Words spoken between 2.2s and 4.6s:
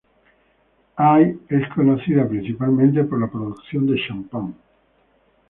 principalmente por la producción de champán.